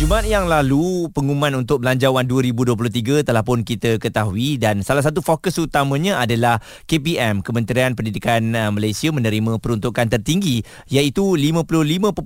[0.00, 5.60] Jumaat yang lalu pengumuman untuk belanjawan 2023 telah pun kita ketahui dan salah satu fokus
[5.60, 6.56] utamanya adalah
[6.88, 12.16] KPM Kementerian Pendidikan uh, Malaysia menerima peruntukan tertinggi iaitu 55.2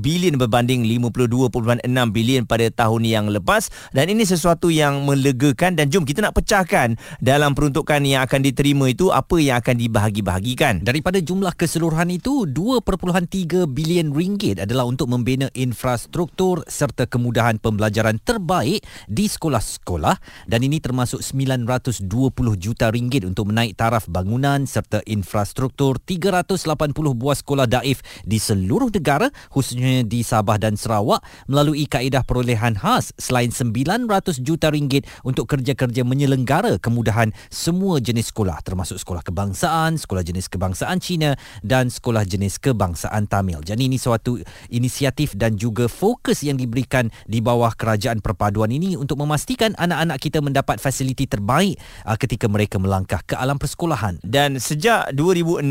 [0.00, 6.08] bilion berbanding 52.6 bilion pada tahun yang lepas dan ini sesuatu yang melegakan dan jom
[6.08, 10.80] kita nak pecahkan dalam peruntukan yang akan diterima itu apa yang akan dibahagi-bahagikan.
[10.80, 18.22] Daripada jumlah keseluruhan itu 2.3 bilion ringgit adalah untuk membina infrastruktur serta serta kemudahan pembelajaran
[18.22, 22.06] terbaik di sekolah-sekolah dan ini termasuk 920
[22.54, 29.26] juta ringgit untuk menaik taraf bangunan serta infrastruktur 380 buah sekolah daif di seluruh negara
[29.50, 34.06] khususnya di Sabah dan Sarawak melalui kaedah perolehan khas selain 900
[34.38, 41.02] juta ringgit untuk kerja-kerja menyelenggara kemudahan semua jenis sekolah termasuk sekolah kebangsaan, sekolah jenis kebangsaan
[41.02, 41.34] Cina
[41.66, 43.58] dan sekolah jenis kebangsaan Tamil.
[43.66, 44.38] Jadi ini suatu
[44.70, 50.20] inisiatif dan juga fokus yang diberi diberikan di bawah kerajaan perpaduan ini untuk memastikan anak-anak
[50.20, 54.20] kita mendapat fasiliti terbaik uh, ketika mereka melangkah ke alam persekolahan.
[54.20, 55.64] Dan sejak 2016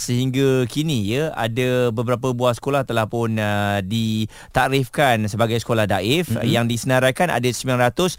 [0.00, 6.48] sehingga kini ya ada beberapa buah sekolah telah pun uh, ditakrifkan sebagai sekolah daif mm-hmm.
[6.48, 8.16] yang disenaraikan ada 980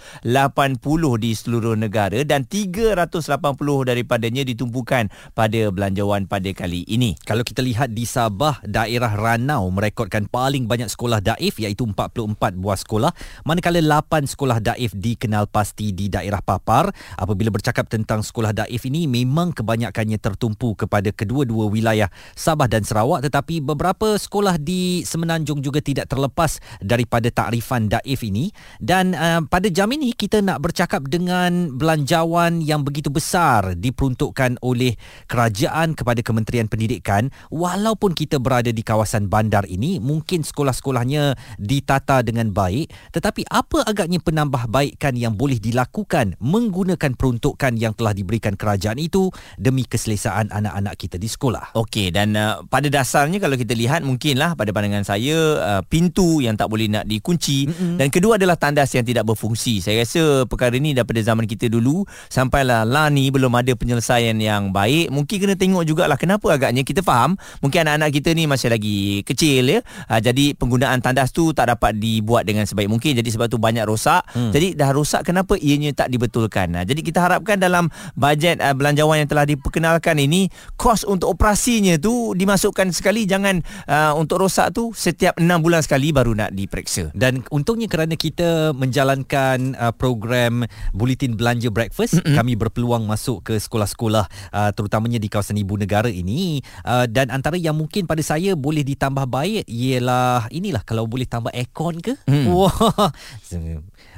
[1.18, 7.18] di seluruh negara dan 380 daripadanya ditumpukan pada belanjawan pada kali ini.
[7.26, 11.88] Kalau kita lihat di Sabah, daerah Ranau merekodkan paling banyak sekolah daif iaitu
[12.36, 13.12] 24 buah sekolah
[13.48, 16.92] manakala 8 sekolah daif dikenal pasti di daerah Papar.
[17.16, 23.24] Apabila bercakap tentang sekolah daif ini memang kebanyakannya tertumpu kepada kedua-dua wilayah Sabah dan Sarawak
[23.24, 28.52] tetapi beberapa sekolah di Semenanjung juga tidak terlepas daripada takrifan daif ini.
[28.82, 34.98] Dan uh, pada jam ini kita nak bercakap dengan belanjawan yang begitu besar diperuntukkan oleh
[35.30, 37.30] kerajaan kepada Kementerian Pendidikan.
[37.54, 44.22] Walaupun kita berada di kawasan bandar ini mungkin sekolah-sekolahnya ditata dengan baik tetapi apa agaknya
[44.22, 51.18] penambahbaikan yang boleh dilakukan menggunakan peruntukan yang telah diberikan kerajaan itu demi keselesaan anak-anak kita
[51.18, 51.74] di sekolah?
[51.78, 56.56] Okey dan uh, pada dasarnya kalau kita lihat mungkinlah pada pandangan saya uh, pintu yang
[56.56, 57.68] tak boleh nak dikunci.
[57.68, 57.96] Mm-hmm.
[58.00, 59.82] dan kedua adalah tandas yang tidak berfungsi.
[59.82, 64.70] Saya rasa perkara ini daripada zaman kita dulu sampailah lah ni belum ada penyelesaian yang
[64.72, 65.10] baik.
[65.10, 67.36] Mungkin kena tengok jugalah kenapa agaknya kita faham.
[67.60, 69.80] Mungkin anak-anak kita ni masih lagi kecil ya.
[70.08, 73.18] Uh, jadi penggunaan tandas tu tak dapat dibuat dengan sebaik mungkin.
[73.18, 74.24] Jadi sebab tu banyak rosak.
[74.34, 74.54] Hmm.
[74.54, 76.70] jadi dah rosak kenapa ianya tak dibetulkan?
[76.70, 81.96] Nah, jadi kita harapkan dalam bajet uh, belanjawan yang telah diperkenalkan ini kos untuk operasinya
[81.98, 87.10] tu dimasukkan sekali jangan uh, untuk rosak tu setiap 6 bulan sekali baru nak diperiksa.
[87.16, 92.36] Dan untungnya kerana kita menjalankan uh, program bulletin belanja breakfast mm-hmm.
[92.36, 96.60] kami berpeluang masuk ke sekolah-sekolah uh, terutamanya di kawasan ibu negara ini.
[96.84, 101.54] Uh, dan antara yang mungkin pada saya boleh ditambah baik ialah inilah kalau boleh tambah
[101.56, 102.14] aircon aircon ke?
[102.28, 102.46] Hmm.
[102.52, 102.74] Wah.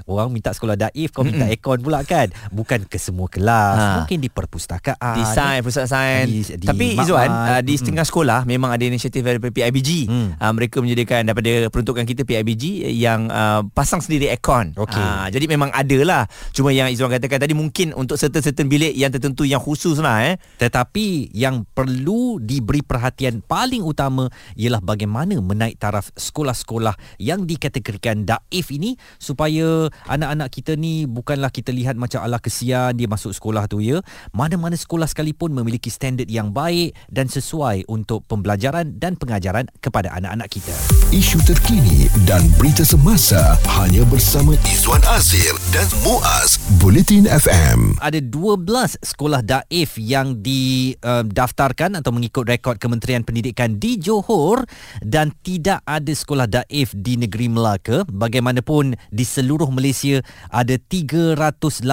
[0.10, 1.54] Orang minta sekolah daif kau minta hmm.
[1.54, 2.34] aircon pula kan?
[2.50, 3.96] Bukan ke semua kelas, ha.
[4.02, 5.22] mungkin di perpustakaan.
[5.22, 6.26] Di sains, perpustakaan.
[6.26, 8.10] Di, di Tapi Izwan, uh, di setengah hmm.
[8.10, 10.10] sekolah memang ada inisiatif daripada PIBG.
[10.10, 10.34] Hmm.
[10.42, 14.74] Uh, mereka menyediakan daripada peruntukan kita PIBG yang uh, pasang sendiri aircon.
[14.74, 14.98] Okay.
[14.98, 16.24] Uh, jadi memang ada lah.
[16.58, 20.26] Cuma yang Izwan katakan tadi mungkin untuk certain-certain bilik yang tertentu yang khusus lah.
[20.26, 20.42] Eh.
[20.58, 24.26] Tetapi yang perlu diberi perhatian paling utama
[24.58, 31.52] ialah bagaimana menaik taraf sekolah-sekolah yang di dikategorikan daif ini supaya anak-anak kita ni bukanlah
[31.52, 34.00] kita lihat macam ala kesian dia masuk sekolah tu ya.
[34.32, 40.48] Mana-mana sekolah sekalipun memiliki standard yang baik dan sesuai untuk pembelajaran dan pengajaran kepada anak-anak
[40.48, 40.72] kita.
[41.12, 49.02] Isu terkini dan berita semasa hanya bersama Izwan Azir dan Muaz Bulletin FM ada 12
[49.02, 54.64] sekolah daif yang didaftarkan atau mengikut rekod Kementerian Pendidikan di Johor
[55.02, 60.22] dan tidak ada sekolah daif di negeri Melaka bagaimanapun di seluruh Malaysia
[60.54, 61.84] ada 380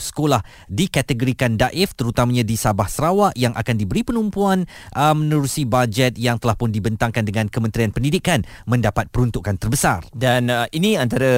[0.00, 0.40] sekolah
[0.72, 4.64] dikategorikan daif terutamanya di Sabah Sarawak yang akan diberi penumpuan
[4.96, 10.08] uh, menerusi bajet yang telah pun dibentangkan dengan Kementerian Pendidikan mendapat peruntukan terbesar.
[10.16, 11.28] Dan uh, ini antara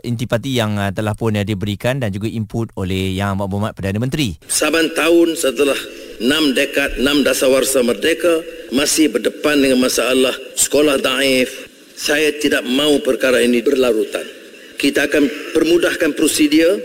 [0.00, 4.00] intipati yang uh, telah pun uh, diberikan dan juga input oleh Yang Amat Berhormat Perdana
[4.00, 4.40] Menteri.
[4.48, 5.76] Saban tahun setelah
[6.16, 8.40] 6 dekad 6 dasawarsa merdeka
[8.72, 11.65] masih berdepan dengan masalah sekolah daif
[11.96, 14.28] saya tidak mau perkara ini berlarutan.
[14.76, 16.76] Kita akan permudahkan prosedur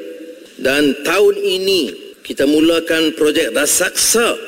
[0.64, 1.82] dan tahun ini
[2.24, 4.40] kita mulakan projek Rasaksa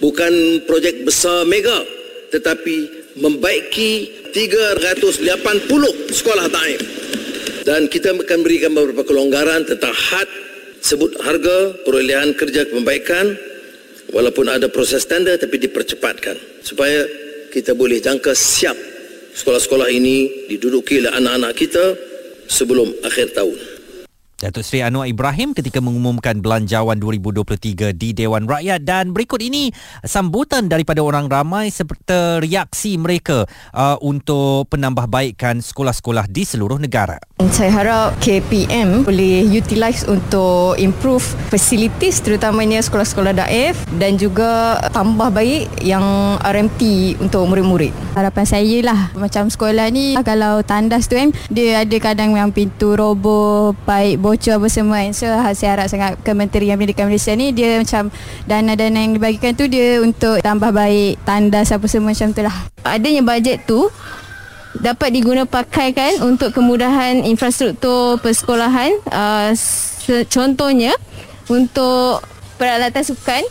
[0.00, 1.84] bukan projek besar mega
[2.32, 2.76] tetapi
[3.20, 5.28] membaiki 380
[6.08, 6.80] sekolah taif
[7.68, 10.28] dan kita akan berikan beberapa kelonggaran tentang had
[10.78, 13.34] Sebut harga perolehan kerja pembaikan
[14.14, 17.02] walaupun ada proses tender tapi dipercepatkan supaya
[17.50, 18.78] kita boleh jangka siap
[19.38, 21.84] sekolah-sekolah ini diduduki oleh anak-anak kita
[22.50, 23.77] sebelum akhir tahun.
[24.38, 29.74] Datuk Seri Anwar Ibrahim ketika mengumumkan belanjawan 2023 di Dewan Rakyat dan berikut ini
[30.06, 37.18] sambutan daripada orang ramai seperti reaksi mereka uh, untuk penambahbaikan sekolah-sekolah di seluruh negara.
[37.50, 45.82] Saya harap KPM boleh utilize untuk improve facilities terutamanya sekolah-sekolah daif dan juga tambah baik
[45.82, 47.90] yang RMT untuk murid-murid.
[48.14, 52.94] Harapan saya lah macam sekolah ni kalau tandas tu kan dia ada kadang yang pintu
[52.94, 55.12] roboh, baik bocor apa semua kan.
[55.16, 55.26] So
[55.56, 58.12] saya harap sangat Kementerian Pendidikan Malaysia ni dia macam
[58.44, 62.56] dana-dana yang dibagikan tu dia untuk tambah baik tandas apa semua macam tu lah.
[62.84, 63.88] Adanya bajet tu
[64.78, 69.50] dapat diguna pakaikan untuk kemudahan infrastruktur persekolahan uh,
[70.28, 70.92] contohnya
[71.48, 72.20] untuk
[72.60, 73.42] peralatan sukan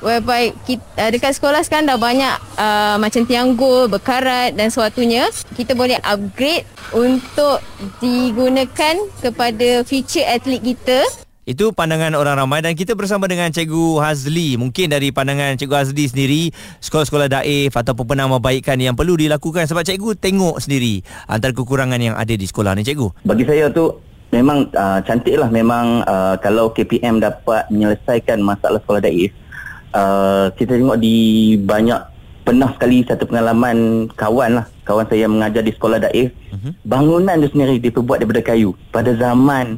[0.00, 5.74] whereby kita, uh, dekat sekolah sekarang dah banyak uh, macam tianggul, berkarat dan sewaktunya kita
[5.74, 7.60] boleh upgrade untuk
[7.98, 11.02] digunakan kepada future atlet kita
[11.48, 14.60] itu pandangan orang ramai dan kita bersama dengan Cikgu Hazli.
[14.60, 16.42] Mungkin dari pandangan Cikgu Hazli sendiri,
[16.84, 22.36] sekolah-sekolah daif ataupun penambahbaikan yang perlu dilakukan sebab Cikgu tengok sendiri antara kekurangan yang ada
[22.36, 23.24] di sekolah ni Cikgu.
[23.24, 23.96] Bagi saya tu
[24.28, 29.32] memang uh, cantik lah memang uh, kalau KPM dapat menyelesaikan masalah sekolah daif
[29.94, 32.00] uh, kita tengok di banyak
[32.48, 36.32] pernah sekali satu pengalaman kawan lah kawan saya yang mengajar di sekolah daif.
[36.48, 36.72] Uh-huh.
[36.88, 38.72] bangunan tu sendiri diperbuat daripada kayu.
[38.88, 39.76] Pada zaman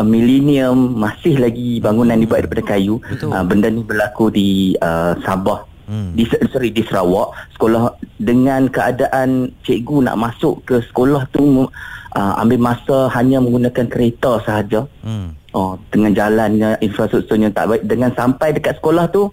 [0.00, 3.04] uh, milenium masih lagi bangunan dibuat daripada kayu.
[3.20, 5.68] Uh, benda ni berlaku di uh, Sabah.
[5.86, 6.18] Hmm.
[6.18, 7.30] di sorry di Sarawak.
[7.54, 14.42] Sekolah dengan keadaan cikgu nak masuk ke sekolah tu uh, ambil masa hanya menggunakan kereta
[14.42, 14.90] sahaja.
[15.06, 15.38] Hmm.
[15.54, 17.82] oh dengan jalannya infrastrukturnya tak baik.
[17.86, 19.30] Dengan sampai dekat sekolah tu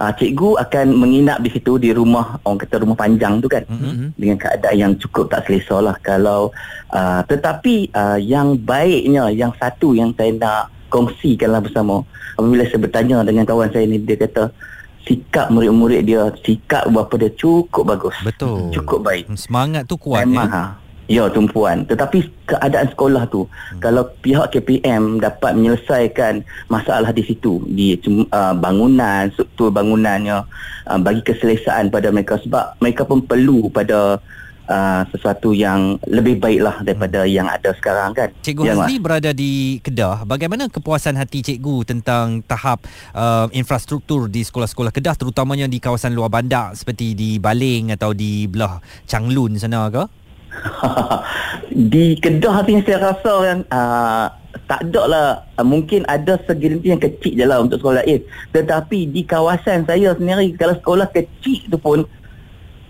[0.00, 3.62] uh, cikgu akan menginap di situ di rumah orang kata rumah panjang tu kan.
[3.68, 4.08] Mm-hmm.
[4.18, 5.96] dengan keadaan yang cukup tak selesa lah.
[6.02, 6.50] Kalau
[6.90, 12.06] uh, tetapi uh, yang baiknya yang satu yang saya nak kongsikanlah bersama.
[12.34, 14.50] Apabila saya bertanya dengan kawan saya ni dia kata
[15.04, 18.16] sikap murid-murid dia sikap bapa dia cukup bagus.
[18.24, 18.72] Betul.
[18.72, 19.28] Cukup baik.
[19.36, 20.54] Semangat tu kuat Memang, ya.
[20.54, 20.64] ha.
[21.04, 23.80] Ya tumpuan Tetapi keadaan sekolah tu hmm.
[23.84, 26.40] Kalau pihak KPM dapat menyelesaikan
[26.72, 28.00] masalah di situ Di
[28.32, 30.48] uh, bangunan, struktur bangunannya
[30.88, 34.16] uh, Bagi keselesaan pada mereka Sebab mereka pun perlu pada
[34.68, 37.32] uh, sesuatu yang lebih baiklah daripada hmm.
[37.32, 42.40] yang ada sekarang kan Cikgu ya, Hazli berada di Kedah Bagaimana kepuasan hati cikgu tentang
[42.48, 42.80] tahap
[43.12, 48.48] uh, infrastruktur di sekolah-sekolah Kedah Terutamanya di kawasan luar bandar Seperti di Baling atau di
[48.48, 50.23] belah Changlun sana ke?
[51.92, 54.26] di Kedah yang saya rasa yang uh,
[54.70, 55.28] tak ada lah.
[55.60, 58.16] Mungkin ada segelintir yang kecil je lah untuk sekolah A.
[58.54, 62.06] Tetapi di kawasan saya sendiri kalau sekolah kecil tu pun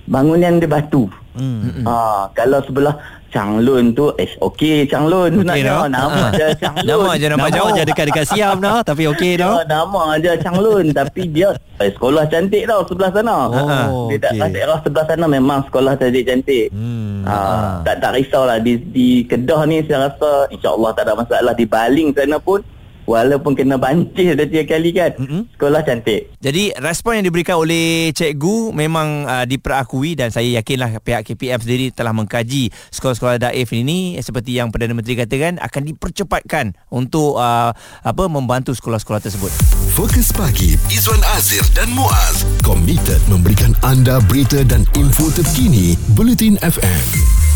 [0.08, 1.08] bangunan dia batu.
[1.34, 1.82] Hmm.
[1.82, 2.94] uh, kalau sebelah
[3.34, 5.90] Changlun tu eh okey Changlun okay, no?
[5.90, 9.66] nama je Changlun nama je nampak jauh je dekat-dekat Siam dah tapi okey dah.
[9.66, 11.50] Ya, nama je Changlun tapi dia
[11.82, 13.50] eh, sekolah cantik tau sebelah sana.
[13.50, 14.38] Oh, dia okay.
[14.38, 17.26] tak daerah sebelah sana memang sekolah cantik-cantik hmm.
[17.26, 18.62] ha, tak tak risaulah.
[18.62, 21.52] Di di Kedah ni saya rasa insyaallah tak ada masalah.
[21.58, 22.62] Di Baling sana pun
[23.04, 25.42] Walaupun kena bancis dah tiga kali kan mm-hmm.
[25.56, 26.32] Sekolah cantik.
[26.40, 31.86] Jadi respon yang diberikan oleh cikgu Memang uh, diperakui Dan saya yakinlah pihak KPM sendiri
[31.92, 34.16] Telah mengkaji sekolah-sekolah daif ini.
[34.20, 37.72] Seperti yang Perdana Menteri katakan Akan dipercepatkan Untuk uh,
[38.04, 39.52] apa membantu sekolah-sekolah tersebut.
[39.94, 42.42] Fokus pagi Izwan Azir dan Muaz.
[42.66, 47.53] Komited memberikan anda berita dan info terkini Bulletin FM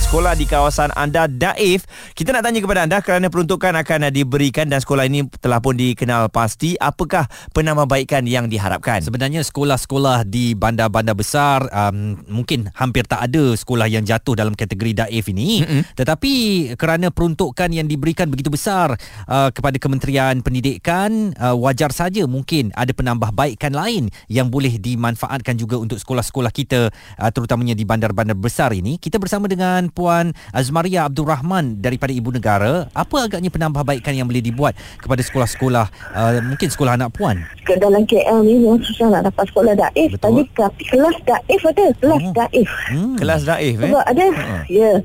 [0.00, 1.84] sekolah di kawasan anda Daif.
[2.16, 6.32] Kita nak tanya kepada anda kerana peruntukan akan diberikan dan sekolah ini telah pun dikenal
[6.32, 6.74] pasti.
[6.80, 9.04] Apakah penambahbaikan yang diharapkan?
[9.04, 15.04] Sebenarnya sekolah-sekolah di bandar-bandar besar um, mungkin hampir tak ada sekolah yang jatuh dalam kategori
[15.04, 15.62] Daif ini.
[15.62, 15.82] Mm-hmm.
[15.92, 16.32] Tetapi
[16.80, 18.96] kerana peruntukan yang diberikan begitu besar
[19.28, 25.76] uh, kepada Kementerian Pendidikan, uh, wajar saja mungkin ada penambahbaikan lain yang boleh dimanfaatkan juga
[25.76, 26.88] untuk sekolah-sekolah kita
[27.20, 28.96] uh, terutamanya di bandar-bandar besar ini.
[28.96, 34.42] Kita bersama dengan Puan Azmaria Abdul Rahman daripada Ibu Negara, apa agaknya penambahbaikan yang boleh
[34.42, 37.42] dibuat kepada sekolah-sekolah uh, mungkin sekolah anak puan?
[37.66, 40.14] Ke dalam KL ni memang susah nak dapat sekolah daif.
[40.16, 42.32] Tadi tapi kelas daif ada, kelas oh.
[42.34, 42.70] daif.
[42.88, 43.14] Hmm.
[43.18, 43.90] Kelas daif eh?
[43.90, 44.26] Sebab ada.
[44.30, 44.62] Uh-huh.
[44.66, 44.80] Ya.
[44.80, 44.98] Yeah.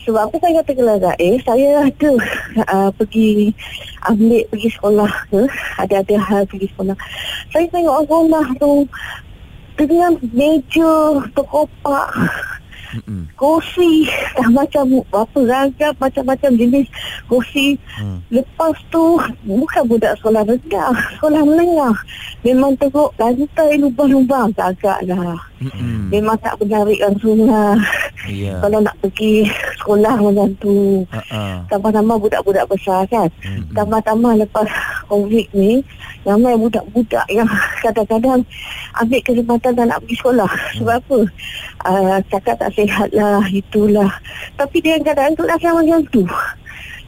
[0.00, 1.38] Sebab apa saya kata kelas daif?
[1.44, 2.10] Saya ada
[2.72, 3.52] uh, pergi
[4.08, 5.42] ambil pergi sekolah ke,
[5.76, 6.96] ada-ada hal pergi sekolah.
[7.52, 8.88] Saya tengok rumah tu
[9.76, 10.92] dengan meja
[11.32, 12.08] terkopak
[12.90, 13.30] Mm-mm.
[13.38, 14.06] Kursi
[14.56, 16.86] macam apa ragam macam-macam jenis
[17.26, 17.78] kursi.
[17.98, 18.22] Hmm.
[18.30, 21.96] Lepas tu bukan budak sekolah rendah, sekolah menengah.
[22.42, 25.49] Memang teruk lantai lubang-lubang agak lah.
[25.60, 26.08] Mm-mm.
[26.08, 27.76] Memang tak menarik langsung lah.
[28.24, 28.56] Ya.
[28.64, 29.44] Kalau nak pergi
[29.80, 31.04] sekolah macam tu.
[31.68, 33.28] Tambah-tambah budak-budak besar kan.
[33.44, 33.76] Mm-mm.
[33.76, 34.68] Tambah-tambah lepas
[35.10, 35.82] COVID ni
[36.22, 37.48] Ramai budak-budak yang
[37.84, 38.46] kadang-kadang
[39.02, 41.18] Ambil kesempatan tak nak pergi sekolah Sebab apa?
[41.88, 44.10] Uh, cakap tak sihat lah Itulah
[44.54, 46.22] Tapi dia kadang-kadang tu rasa macam tu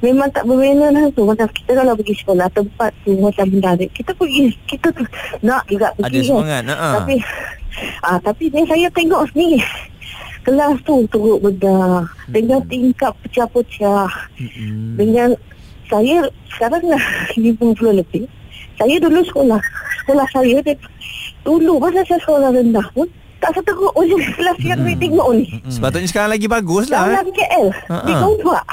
[0.03, 4.11] Memang tak berbeza lah tu Macam kita kalau pergi sekolah Tempat tu macam menarik Kita
[4.13, 5.07] pergi Kita tu
[5.41, 6.63] nak juga pergi Ada semangat.
[6.67, 6.89] Ha.
[6.99, 7.15] Tapi
[8.07, 9.63] ah, Tapi ni saya tengok ni
[10.43, 14.99] Kelas tu teruk bedah Dengan tingkap pecah-pecah Mm-mm.
[14.99, 15.31] dengan
[15.87, 17.05] saya sekarang dah
[17.37, 17.61] 50
[17.93, 18.25] lebih.
[18.75, 19.61] Saya dulu sekolah.
[20.01, 20.57] Sekolah saya
[21.43, 23.05] dulu masa saya sekolah rendah pun
[23.39, 25.45] tak seteruk macam kelas yang saya tengok ni.
[25.69, 27.13] Sepatutnya sekarang lagi bagus lah.
[27.13, 27.35] Dalam Eh.
[27.35, 27.67] KL.
[27.87, 28.03] Ha-ha.
[28.03, 28.65] Di Gombak.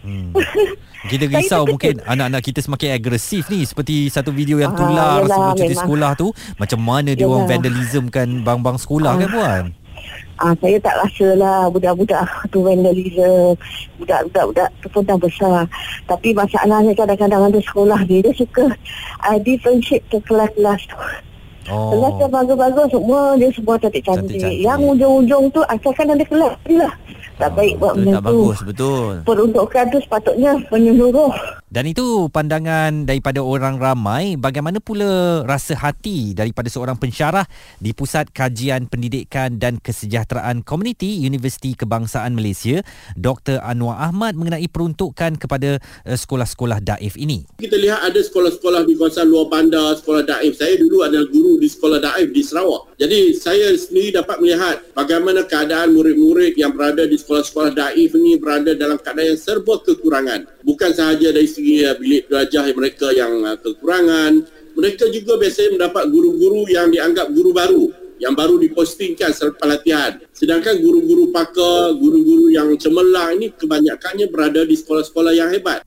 [0.00, 0.32] Hmm.
[1.10, 5.28] Kita risau mungkin anak-anak kita semakin agresif ni seperti satu video yang Ah, tular yelah,
[5.30, 5.80] sebelum cuti memang.
[5.80, 6.26] sekolah tu
[6.56, 7.52] macam mana dia orang Yelah.
[7.54, 9.64] vandalism kan bang-bang sekolah kan puan
[10.36, 13.52] Ah, saya tak rasa lah budak-budak tu vandalism.
[13.96, 15.68] Budak-budak tu pun dah besar.
[16.04, 18.72] Tapi masalahnya kadang-kadang ada sekolah ni, dia suka
[19.22, 20.96] uh, differentiate ke kelas-kelas tu.
[21.70, 24.26] Oh Kelas yang bagus-bagus semua dia semua cantik-cantik.
[24.36, 24.60] Cantik-cantik.
[24.60, 26.94] Yang ujung-ujung tu asalkan ada kelas lah.
[27.40, 28.28] Tak baik buat Betul, benda tak tu.
[28.28, 29.12] bagus betul.
[29.24, 31.32] Peruntukan tu sepatutnya menyeluruh.
[31.70, 37.46] Dan itu pandangan daripada orang ramai bagaimana pula rasa hati daripada seorang pensyarah
[37.78, 42.82] di Pusat Kajian Pendidikan dan Kesejahteraan Komuniti Universiti Kebangsaan Malaysia
[43.14, 47.46] Dr Anwar Ahmad mengenai peruntukan kepada uh, sekolah-sekolah daif ini.
[47.62, 50.58] Kita lihat ada sekolah-sekolah di kawasan luar bandar, sekolah daif.
[50.58, 52.96] Saya dulu adalah guru di sekolah daif di Sarawak.
[52.96, 58.72] Jadi saya sendiri dapat melihat bagaimana keadaan murid-murid yang berada di sekolah-sekolah daif ini berada
[58.72, 60.48] dalam keadaan yang serba kekurangan.
[60.64, 64.32] Bukan sahaja dari segi uh, bilik belajar mereka yang uh, kekurangan,
[64.72, 67.84] mereka juga biasanya mendapat guru-guru yang dianggap guru baru
[68.20, 70.20] yang baru dipostingkan selepas latihan.
[70.36, 75.80] Sedangkan guru-guru pakar, guru-guru yang cemerlang ini kebanyakannya berada di sekolah-sekolah yang hebat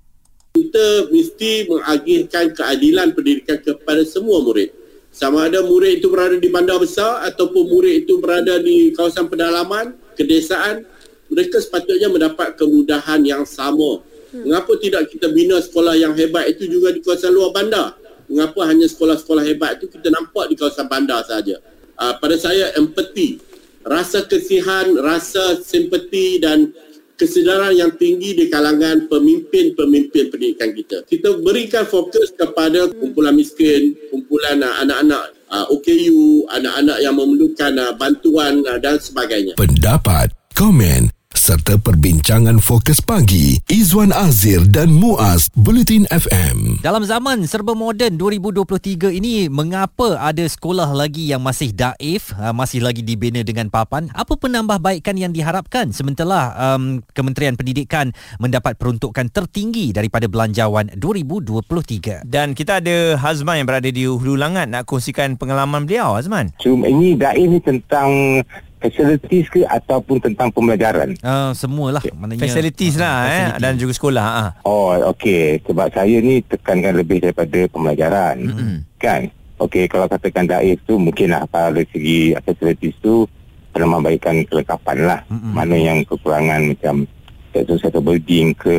[0.53, 4.69] kita mesti mengagihkan keadilan pendidikan kepada semua murid.
[5.13, 9.93] Sama ada murid itu berada di bandar besar ataupun murid itu berada di kawasan pedalaman,
[10.17, 10.89] kedesaan,
[11.29, 14.01] mereka sepatutnya mendapat kemudahan yang sama.
[14.33, 17.93] Mengapa tidak kita bina sekolah yang hebat itu juga di kawasan luar bandar?
[18.25, 21.61] Mengapa hanya sekolah-sekolah hebat itu kita nampak di kawasan bandar saja?
[21.93, 23.37] Uh, pada saya empati,
[23.85, 26.73] rasa kesihan, rasa simpati dan
[27.17, 31.05] kesedaran yang tinggi di kalangan pemimpin-pemimpin pendidikan kita.
[31.05, 37.93] Kita berikan fokus kepada kumpulan miskin, kumpulan uh, anak-anak uh, OKU, anak-anak yang memerlukan uh,
[37.95, 39.53] bantuan uh, dan sebagainya.
[39.57, 41.13] Pendapat, komen
[41.43, 46.79] serta perbincangan fokus pagi Izwan Azir dan Muaz Bulletin FM.
[46.79, 52.79] Dalam zaman serba moden 2023 ini, mengapa ada sekolah lagi yang masih daif, uh, masih
[52.79, 54.07] lagi dibina dengan papan?
[54.15, 62.23] Apa penambahbaikan yang diharapkan sementara um, Kementerian Pendidikan mendapat peruntukan tertinggi daripada belanjawan 2023?
[62.23, 66.55] Dan kita ada Hazman yang berada di Hulu Langat nak kongsikan pengalaman beliau Hazman.
[66.63, 68.39] Cuma ini daif ni tentang
[68.83, 71.15] facilities ke ataupun tentang pembelajaran?
[71.23, 73.61] Uh, semualah maknanya Facilities lah eh facility.
[73.63, 74.49] dan juga sekolah ah.
[74.67, 75.63] Oh, okey.
[75.63, 78.35] Sebab saya ni tekankan lebih daripada pembelajaran.
[78.43, 78.75] Mm-mm.
[78.99, 79.31] Kan?
[79.55, 83.23] Okey, kalau katakan daif tu mungkinlah pada segi facilities tu
[83.71, 85.19] penambahbaikan kelengkapan lah.
[85.31, 85.55] Mm-mm.
[85.55, 87.07] Mana yang kekurangan macam
[87.55, 88.77] satu-satu building ke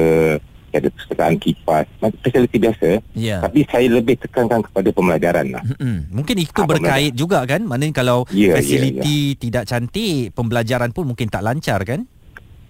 [0.77, 2.89] ada perpustakaan kipas, fasiliti biasa.
[3.15, 3.39] Ya.
[3.41, 5.63] Tapi saya lebih tekankan kepada pembelajaran lah.
[5.63, 6.11] Mm-mm.
[6.11, 7.63] Mungkin itu Apa berkait juga kan?
[7.63, 12.05] Maknanya kalau Ya, ya, fasiliti tidak cantik, pembelajaran pun mungkin tak lancar kan?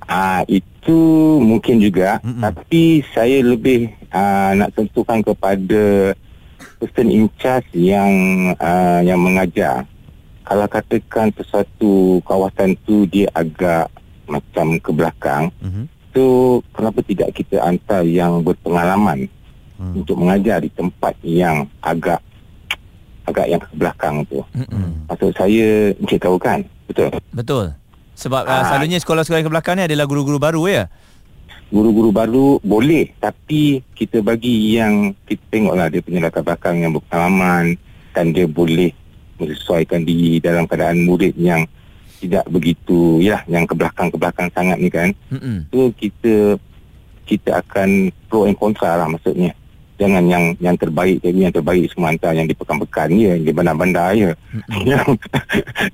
[0.04, 1.00] Ah itu
[1.40, 2.44] mungkin juga Mm-mm.
[2.44, 6.12] tapi saya lebih ah, nak tentukan kepada
[6.76, 8.12] person in charge yang
[8.60, 9.88] ah, yang mengajar.
[10.44, 13.88] Kalau katakan sesuatu kawasan tu dia agak
[14.24, 15.84] macam ke belakang, Mhm.
[16.14, 16.26] Tu
[16.70, 19.26] kenapa tidak kita hantar yang berpengalaman
[19.74, 19.90] Hmm.
[19.98, 22.22] untuk mengajar di tempat yang agak
[23.24, 24.38] agak yang ke belakang tu.
[24.54, 25.02] Mm-mm.
[25.04, 26.62] Maksud saya encik tahu kan?
[26.86, 27.10] Betul.
[27.32, 27.74] Betul.
[28.14, 28.62] Sebab uh, Ah.
[28.64, 30.86] selalunya sekolah-sekolah yang ke belakang ni adalah guru-guru baru ya.
[31.66, 37.74] guru-guru baru boleh tapi kita bagi yang kita tengoklah dia punya latar belakang yang berpengalaman
[38.14, 38.94] dan dia boleh
[39.34, 41.66] menyesuaikan diri dalam keadaan murid yang
[42.24, 45.68] tidak begitu ya yang ke belakang ke belakang sangat ni kan Mm-mm.
[45.68, 46.56] so kita
[47.28, 49.52] kita akan pro and kontra lah maksudnya
[49.94, 54.10] jangan yang yang terbaik jadi yang terbaik semua hantar yang di pekan-pekan ya di bandar-bandar
[54.16, 54.32] ya
[54.90, 55.06] yang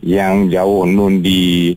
[0.01, 1.75] yang jauh nun di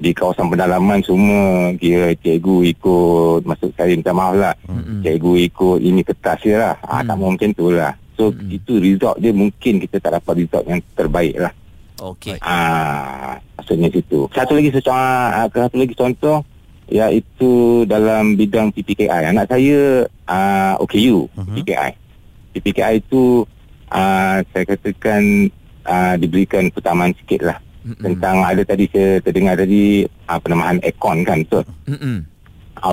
[0.00, 5.04] di kawasan pendalaman semua kira cikgu ikut maksud saya minta maaf lah mm-hmm.
[5.04, 6.88] cikgu ikut ini kertas je lah mm.
[6.90, 8.56] ah, tak mau macam tu lah so mm-hmm.
[8.56, 11.52] itu result dia mungkin kita tak dapat result yang terbaik lah
[12.00, 12.40] Okey.
[12.40, 14.24] Ah, maksudnya situ.
[14.32, 16.38] Satu lagi secontoh, satu lagi contoh
[16.90, 19.30] iaitu dalam bidang PPKI.
[19.30, 21.54] Anak saya uh, OKU uh-huh.
[21.54, 21.92] PPKI.
[22.56, 23.46] PPKI itu
[23.92, 25.52] uh, saya katakan
[25.86, 27.58] uh, diberikan keutamaan sikit lah.
[27.86, 28.02] Uh-huh.
[28.02, 31.44] Tentang ada tadi saya terdengar tadi uh, penamahan aircon kan.
[31.46, 32.26] So, uh-huh.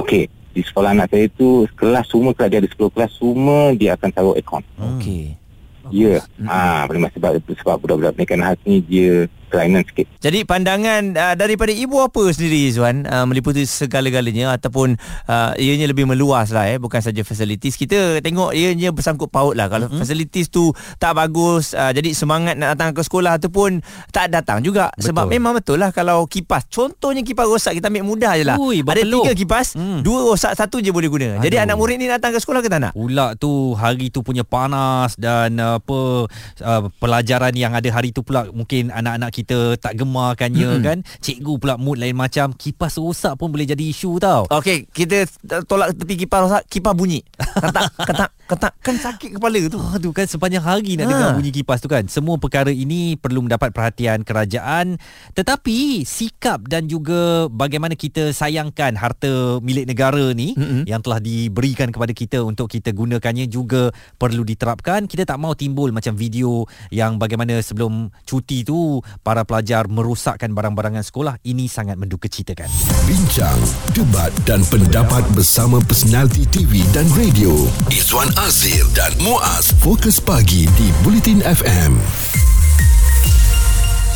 [0.03, 0.29] Okey.
[0.53, 4.09] Di sekolah anak saya itu kelas semua kelas dia ada 10 kelas semua dia akan
[4.13, 4.61] taruh aircon.
[4.77, 5.46] Okey.
[5.91, 6.23] Ya.
[6.37, 6.47] Mm-hmm.
[6.47, 10.05] Ah, ha, sebab sebab budak-budak mekan khas ni dia kelainan sikit.
[10.19, 16.03] Jadi pandangan uh, daripada ibu apa sendiri Zuan uh, meliputi segala-galanya ataupun uh, ianya lebih
[16.03, 20.01] meluas lah eh bukan saja facilities kita tengok ianya bersangkut paut lah kalau mm-hmm.
[20.01, 23.79] facilities tu tak bagus uh, jadi semangat nak datang ke sekolah ataupun
[24.11, 25.11] tak datang juga betul.
[25.11, 28.81] sebab memang betul lah kalau kipas contohnya kipas rosak kita ambil mudah je lah Ui,
[28.81, 30.01] ada tiga kipas mm.
[30.01, 31.43] dua rosak satu je boleh guna Aduh.
[31.45, 32.93] jadi anak murid ni datang ke sekolah ke tak nak?
[32.97, 36.27] Pula tu hari tu punya panas dan apa
[36.63, 40.85] uh, pelajaran yang ada hari tu pula mungkin anak-anak kita tak gemarkannya mm-hmm.
[40.85, 40.97] kan?
[41.21, 44.49] Cikgu pula mood lain macam kipas rosak pun boleh jadi isu tau.
[44.49, 45.29] Okey kita
[45.69, 47.21] tolak tepi kipas rosak kipas bunyi.
[47.37, 49.77] Ketak ketak ketak kan sakit kepala tu.
[49.77, 51.11] Aduh kan sepanjang hari nak ha.
[51.13, 52.09] dengar bunyi kipas tu kan?
[52.09, 54.97] Semua perkara ini perlu mendapat perhatian kerajaan.
[55.37, 60.89] Tetapi sikap dan juga bagaimana kita sayangkan harta milik negara ni mm-hmm.
[60.89, 65.05] yang telah diberikan kepada kita untuk kita gunakannya juga perlu diterapkan.
[65.05, 71.03] Kita tak mau timbul macam video yang bagaimana sebelum cuti tu para pelajar merosakkan barang-barangan
[71.03, 72.71] sekolah ini sangat mendukacitakan.
[73.03, 73.59] Bincang,
[73.91, 77.51] debat dan pendapat bersama personaliti TV dan radio
[77.91, 82.46] Izwan Azir dan Muaz Fokus Pagi di Bulletin FM.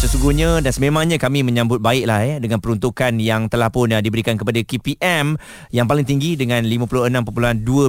[0.02, 4.58] Sesungguhnya dan sememangnya kami menyambut baiklah eh dengan peruntukan yang telah pun uh, diberikan kepada
[4.58, 5.38] KPM
[5.70, 7.22] yang paling tinggi dengan 56.2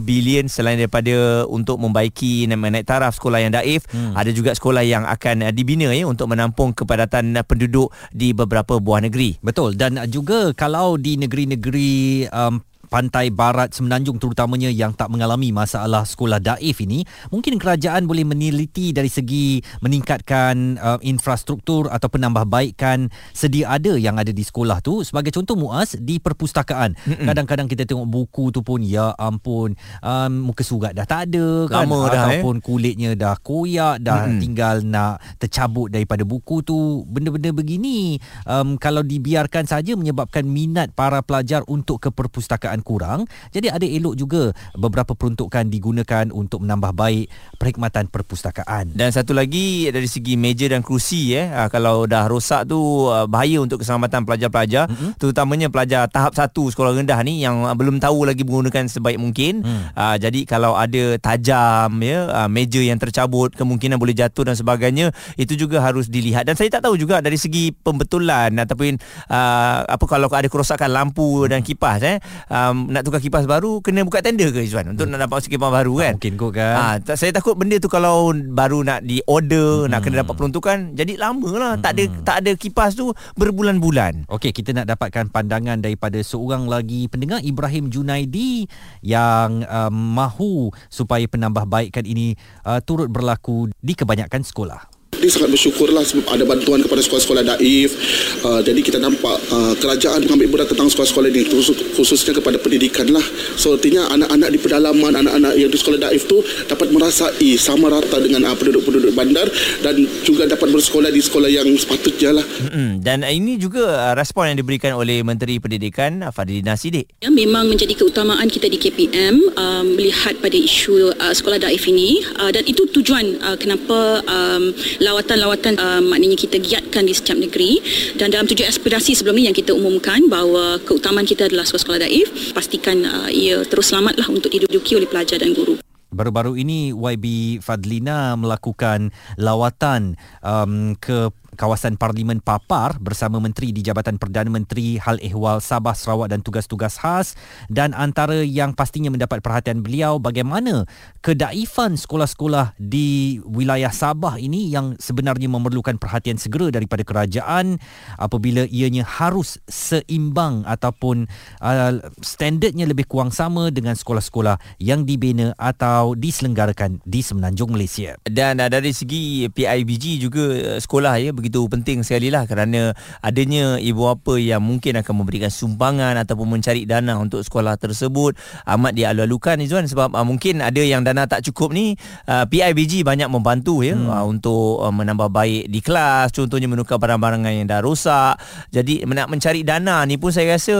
[0.04, 4.12] bilion selain daripada untuk membaiki naik taraf sekolah yang daif hmm.
[4.12, 8.76] ada juga sekolah yang akan uh, dibina ya untuk menampung kepadatan uh, penduduk di beberapa
[8.76, 9.40] buah negeri.
[9.40, 12.60] Betul dan juga kalau di negeri-negeri um,
[12.92, 18.92] pantai barat semenanjung terutamanya yang tak mengalami masalah sekolah daif ini mungkin kerajaan boleh meneliti
[18.92, 25.32] dari segi meningkatkan uh, infrastruktur atau penambahbaikan sedia ada yang ada di sekolah tu sebagai
[25.32, 27.24] contoh muas di perpustakaan Mm-mm.
[27.24, 29.72] kadang-kadang kita tengok buku tu pun ya ampun
[30.04, 32.62] um, muka surat dah tak ada kan Lama dah, ataupun eh?
[32.62, 34.44] kulitnya dah koyak dah Mm-mm.
[34.44, 41.24] tinggal nak tercabut daripada buku tu benda-benda begini um, kalau dibiarkan saja menyebabkan minat para
[41.24, 43.24] pelajar untuk ke perpustakaan kurang.
[43.54, 44.42] Jadi ada elok juga
[44.76, 48.92] beberapa peruntukan digunakan untuk menambah baik perkhidmatan perpustakaan.
[48.92, 53.24] Dan satu lagi dari segi meja dan kerusi eh ah, kalau dah rosak tu ah,
[53.30, 54.84] bahaya untuk keselamatan pelajar-pelajar.
[54.92, 55.10] Mm-hmm.
[55.20, 59.62] terutamanya pelajar tahap satu sekolah rendah ni yang ah, belum tahu lagi menggunakan sebaik mungkin.
[59.62, 59.82] Mm.
[59.94, 65.14] uh, jadi kalau ada tajam ya uh, meja yang tercabut kemungkinan boleh jatuh dan sebagainya
[65.38, 66.48] itu juga harus dilihat.
[66.48, 68.98] Dan saya tak tahu juga dari segi pembetulan ataupun
[69.30, 72.18] uh, apa kalau ada kerosakan lampu dan kipas eh
[72.50, 75.12] uh, um, nak tukar kipas baru kena buka tender ke Izwan untuk hmm.
[75.14, 76.12] nak dapat kipas baru kan?
[76.16, 76.74] mungkin kot kan.
[76.74, 79.90] Ha, tak, saya takut benda tu kalau baru nak di order, hmm.
[79.92, 81.72] nak kena dapat peruntukan, jadi lama lah.
[81.76, 81.82] Hmm.
[81.84, 84.26] Tak ada tak ada kipas tu berbulan-bulan.
[84.32, 88.64] Okey, kita nak dapatkan pandangan daripada seorang lagi pendengar Ibrahim Junaidi
[89.04, 94.91] yang um, mahu supaya penambahbaikan ini uh, turut berlaku di kebanyakan sekolah
[95.22, 97.94] dia sangat bersyukurlah sebab ada bantuan kepada sekolah-sekolah daif.
[98.42, 103.06] Uh, jadi kita nampak uh, kerajaan mengambil berat tentang sekolah-sekolah ini khusus, khususnya kepada pendidikan
[103.14, 103.22] lah.
[103.54, 108.18] So artinya anak-anak di pedalaman, anak-anak yang di sekolah daif tu dapat merasai sama rata
[108.18, 109.46] dengan uh, penduduk-penduduk bandar
[109.86, 112.44] dan juga dapat bersekolah di sekolah yang sepatutnya lah.
[112.44, 112.88] Mm-hmm.
[113.06, 117.22] Dan ini juga uh, respon yang diberikan oleh Menteri Pendidikan Fadilina Sidik.
[117.22, 122.24] Ya, memang menjadi keutamaan kita di KPM uh, melihat pada isu uh, sekolah daif ini
[122.42, 124.74] uh, dan itu tujuan uh, kenapa um,
[125.12, 127.84] lawatan-lawatan uh, maknanya kita giatkan di setiap negeri
[128.16, 132.56] dan dalam tujuan aspirasi sebelum ini yang kita umumkan bahawa keutamaan kita adalah sekolah-sekolah daif
[132.56, 135.76] pastikan uh, ia terus selamatlah untuk diduduki oleh pelajar dan guru.
[136.12, 144.16] Baru-baru ini YB Fadlina melakukan lawatan um, ke kawasan Parlimen Papar bersama Menteri di Jabatan
[144.16, 147.36] Perdana Menteri Hal Ehwal Sabah Sarawak dan tugas-tugas khas
[147.68, 150.88] dan antara yang pastinya mendapat perhatian beliau bagaimana
[151.20, 157.76] kedaifan sekolah-sekolah di wilayah Sabah ini yang sebenarnya memerlukan perhatian segera daripada kerajaan
[158.16, 161.28] apabila ianya harus seimbang ataupun
[161.60, 168.16] uh, standardnya lebih kurang sama dengan sekolah-sekolah yang dibina atau diselenggarakan di semenanjung Malaysia.
[168.24, 173.82] Dan uh, dari segi PIBG juga uh, sekolah ya begitu penting sekali lah kerana adanya
[173.82, 178.38] ibu bapa yang mungkin akan memberikan sumbangan ataupun mencari dana untuk sekolah tersebut
[178.70, 181.98] amat dialu-alukan Izwan sebab uh, mungkin ada yang dana tak cukup ni
[182.30, 184.06] uh, PIBG banyak membantu ya hmm.
[184.06, 188.38] uh, untuk uh, menambah baik di kelas contohnya menukar barang-barang yang dah rosak
[188.70, 190.76] jadi nak mencari dana ni pun saya rasa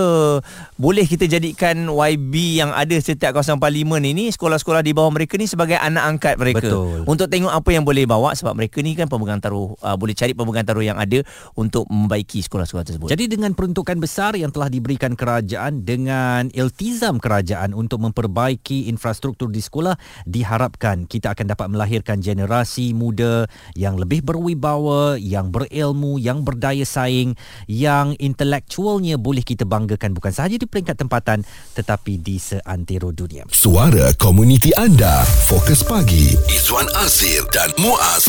[0.76, 5.48] boleh kita jadikan YB yang ada setiap kawasan parlimen ini sekolah-sekolah di bawah mereka ni
[5.48, 7.08] sebagai anak angkat mereka Betul.
[7.08, 10.36] untuk tengok apa yang boleh bawa sebab mereka ni kan pemegang taruh uh, boleh cari
[10.36, 11.24] pemegang taruh yang ada
[11.56, 13.08] untuk membaiki sekolah-sekolah tersebut.
[13.08, 19.64] Jadi dengan peruntukan besar yang telah diberikan kerajaan dengan iltizam kerajaan untuk memperbaiki infrastruktur di
[19.64, 19.96] sekolah
[20.28, 27.32] diharapkan kita akan dapat melahirkan generasi muda yang lebih berwibawa, yang berilmu, yang berdaya saing,
[27.64, 31.46] yang intelektualnya boleh kita banggakan bukan sahaja di peringkat tempatan
[31.78, 33.46] tetapi di seantero dunia.
[33.48, 35.22] Suara komuniti anda.
[35.46, 36.34] Fokus pagi.
[36.50, 38.26] Izwan Azir dan Muaz.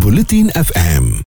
[0.00, 1.12] Bulletin FM.